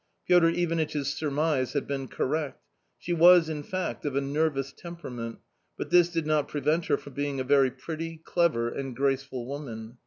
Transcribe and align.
Piotr 0.27 0.47
Ivanitch's 0.47 1.13
surmise 1.13 1.73
had 1.73 1.85
been 1.85 2.07
correct; 2.07 2.63
she 2.97 3.13
was, 3.13 3.49
in 3.49 3.61
fact, 3.61 4.03
dn 4.03 4.17
a 4.17 4.21
nervous 4.21 4.73
temperament, 4.75 5.37
but 5.77 5.91
this 5.91 6.09
did 6.09 6.25
not 6.25 6.47
prevent 6.47 6.87
her 6.87 6.97
from 6.97 7.13
being 7.13 7.39
a 7.39 7.43
very 7.43 7.69
pretty, 7.69 8.17
clever, 8.23 8.67
and 8.69 8.95
graceful 8.95 9.45
woman. 9.45 9.99